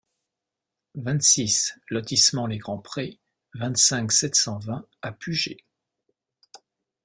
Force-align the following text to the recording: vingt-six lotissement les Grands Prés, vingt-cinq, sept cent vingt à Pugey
vingt-six 0.95 1.77
lotissement 1.91 2.47
les 2.47 2.57
Grands 2.57 2.79
Prés, 2.79 3.19
vingt-cinq, 3.53 4.11
sept 4.11 4.33
cent 4.33 4.57
vingt 4.57 4.87
à 5.03 5.11
Pugey 5.11 5.57